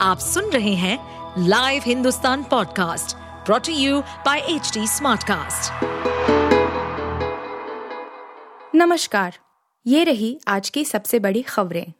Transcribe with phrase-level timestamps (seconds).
[0.00, 0.98] आप सुन रहे हैं
[1.48, 3.16] live Hindustan podcast
[3.46, 5.72] brought to you by H Smartcast.
[8.74, 9.38] नमस्कार
[9.86, 11.92] ये रही आज की सबसे बड़ी खबरें।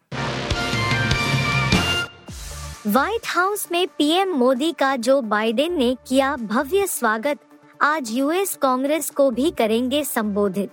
[2.86, 7.38] व्हाइट हाउस में पीएम मोदी का जो बाइडेन ने किया भव्य स्वागत।
[7.82, 10.70] आज यूएस कांग्रेस को भी करेंगे संबोधित।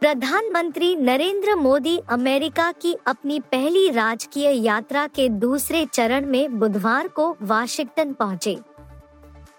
[0.00, 7.36] प्रधानमंत्री नरेंद्र मोदी अमेरिका की अपनी पहली राजकीय यात्रा के दूसरे चरण में बुधवार को
[7.42, 8.56] वाशिंगटन पहुँचे।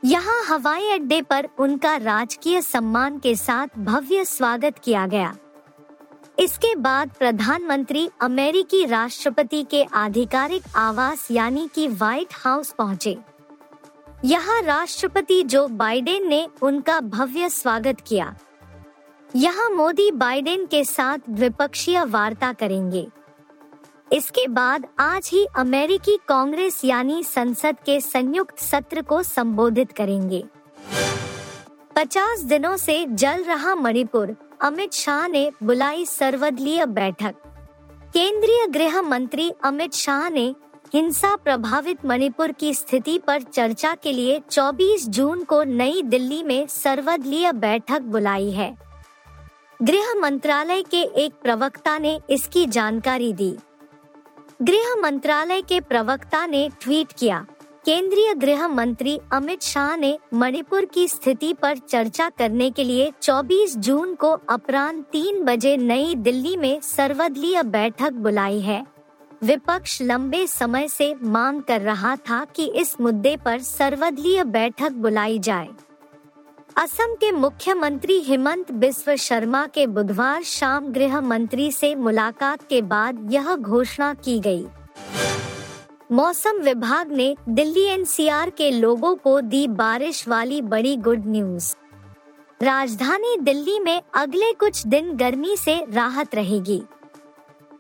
[0.06, 5.36] यहाँ हवाई अड्डे पर उनका राजकीय सम्मान के साथ भव्य स्वागत किया गया।
[6.40, 13.18] इसके बाद प्रधानमंत्री अमेरिकी राष्ट्रपति के आधिकारिक आवास यानी कि व्हाइट हाउस पहुँचे।
[14.26, 18.36] यहाँ राष्ट्रपति जो बाइडेन ने उनका भव्य स्वागत किया।
[19.36, 23.08] यहाँ मोदी बाइडेन के साथ द्विपक्षीय वार्ता करेंगे।
[24.14, 30.44] इसके बाद आज ही अमेरिकी कांग्रेस यानी संसद के संयुक्त सत्र को संबोधित करेंगे।
[31.96, 37.36] 50 दिनों से जल रहा मणिपुर, अमित शाह ने बुलाई सर्वदलीय बैठक।
[38.14, 40.56] केंद्रीय गृह मंत्री अमित शाह ने
[40.94, 46.68] हिंसा प्रभावित मणिपुर की स्थिति पर चर्चा के लिए 24 जून को नई दिल्ली में
[46.68, 48.91] सर्वदलीय बैठक बुलाई है।
[49.82, 53.56] गृह मंत्रालय के एक प्रवक्ता ने इसकी जानकारी दी।
[54.62, 57.40] गृह मंत्रालय के प्रवक्ता ने ट्वीट किया,
[57.86, 63.76] केंद्रीय गृह मंत्री अमित शाह ने मणिपुर की स्थिति पर चर्चा करने के लिए 24
[63.78, 68.86] जून को अपराह्न तीन बजे नई दिल्ली में सर्वदलीय बैठक बुलाई है।
[69.44, 75.40] विपक्ष लंबे समय से मांग कर रहा था कि इस मुद्दे पर सर्वदलीय बैठक बुलाई
[75.40, 75.70] जाए।
[76.78, 83.28] असम के मुख्यमंत्री हेमंत बिस्व शर्मा के बुधवार शाम गृह मंत्री से मुलाकात के बाद
[83.34, 84.66] यह घोषणा की गई।
[86.12, 91.74] मौसम विभाग ने दिल्ली एनसीआर के लोगों को दी बारिश वाली बड़ी गुड न्यूज़
[92.62, 96.82] राजधानी दिल्ली में अगले कुछ दिन गर्मी से राहत रहेगी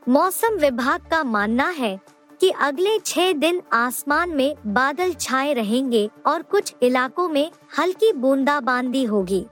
[0.07, 1.99] मौसम विभाग का मानना है
[2.41, 9.03] कि अगले छह दिन आसमान में बादल छाए रहेंगे और कुछ इलाकों में हल्की बूंदाबांदी
[9.03, 9.45] होगी।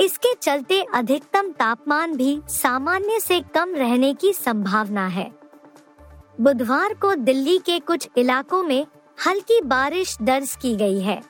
[0.00, 5.30] इसके चलते अधिकतम तापमान भी सामान्य से कम रहने की संभावना है।
[6.40, 8.86] बुधवार को दिल्ली के कुछ इलाकों में
[9.26, 11.20] हल्की बारिश दर्ज की गई है।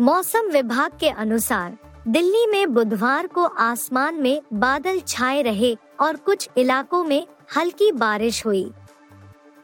[0.00, 6.48] मौसम विभाग के अनुसार, दिल्ली में बुधवार को आसमान में बादल छाए रहे और कुछ
[6.56, 7.26] इलाकों में
[7.56, 8.70] हल्की बारिश हुई।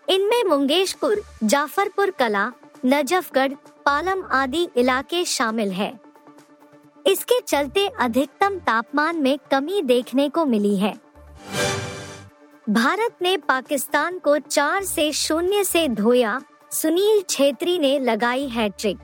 [0.09, 2.53] इनमें मुंगेशपुर जाफरपुर कला,
[2.87, 3.53] नजफगढ़,
[3.87, 5.93] पालम आदि इलाके शामिल है।
[7.07, 10.95] इसके चलते अधिकतम तापमान में कमी देखने को मिली है।
[12.71, 16.41] भारत ने पाकिस्तान को चार से शून्य से धोया,
[16.71, 18.99] सुनील छेत्री ने लगाई हैट्रिक।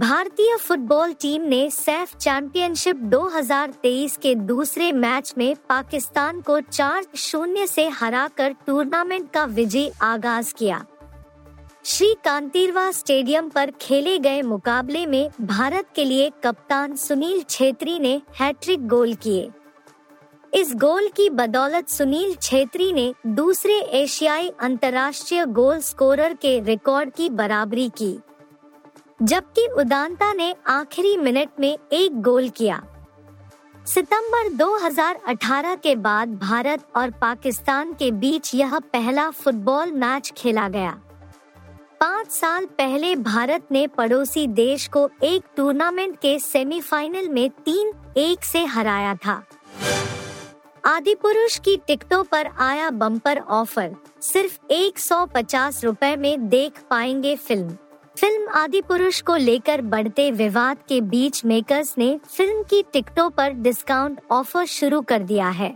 [0.00, 7.66] भारतीय फुटबॉल टीम ने सैफ चैंपियनशिप 2023 के दूसरे मैच में पाकिस्तान को चार शून्य
[7.66, 10.84] से हराकर टूर्नामेंट का विजय आगाज़ किया।
[11.84, 18.22] श्री कांतीरवा स्टेडियम पर खेले गए मुकाबले में भारत के लिए कप्तान सुनील छेत्री ने
[18.40, 19.50] हैट्रिक गोल किए।
[20.54, 27.28] इस गोल की बदौलत सुनील छेत्री ने दूसरे एशियाई अंतर्राष्ट्रीय गोल स्कोरर के रिकॉर्ड की
[27.28, 28.18] बराबरी की।
[29.22, 32.82] जबकि उदानता ने आखिरी मिनट में एक गोल किया।
[33.86, 40.90] सितंबर 2018 के बाद भारत और पाकिस्तान के बीच यह पहला फुटबॉल मैच खेला गया।
[42.00, 48.44] पाँच साल पहले भारत ने पड़ोसी देश को एक टूर्नामेंट के सेमीफाइनल में तीन एक
[48.44, 49.42] से हराया था।
[50.84, 56.82] आदि पुरुष की टिकटों पर आया बम्पर ऑफ़र, सिर्फ़ एक सौ पचास रूपए में देख
[56.90, 57.76] पाएँगे फ़िल्म।
[58.16, 63.50] फ़िल्म आदि पुरुष को लेकर बढ़ते विवाद के बीच मेकर्स ने फ़िल्म की टिकटों पर
[63.52, 65.68] डिस्काउंट ऑफ़र शुरू कर दिया है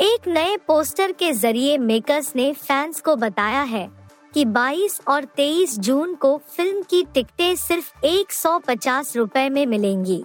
[0.00, 3.88] एक नए पोस्टर के ज़रिए मेकर्स ने फैंस को बताया है
[4.34, 9.66] कि 22 और 23 जून को फ़िल्म की टिकटें सिर्फ़ एक सौ पचास रूपए में
[9.66, 10.24] मिलेंगी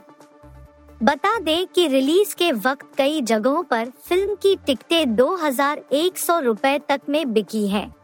[1.04, 7.02] बता दें कि रिलीज़ के वक्त कई जगहों पर फ़िल्म की टिकटें सौ रूपए तक
[7.10, 8.03] में बिकी हैं।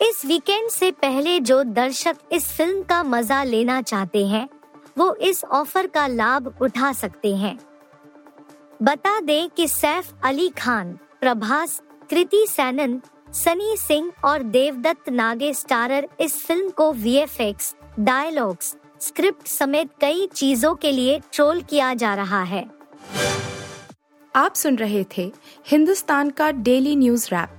[0.00, 4.48] इस वीकेंड से पहले जो दर्शक इस फ़िल्म का मज़ा लेना चाहते हैं,
[4.98, 7.58] वो इस ऑफ़र का लाभ उठा सकते हैं।
[8.82, 11.80] बता दें कि सैफ अली खान, प्रभास,
[12.10, 13.00] कृति सैनन,
[13.34, 20.74] सनी सिंह और देवदत्त नागे स्टारर इस फ़िल्म को वीएफएक्स डायलॉग्स स्क्रिप्ट समेत कई चीज़ों
[20.74, 22.68] के लिए ट्रोल किया जा रहा है।
[24.34, 25.32] आप सुन रहे थे
[25.66, 27.58] हिंदुस्तान का डेली न्यूज़ रैप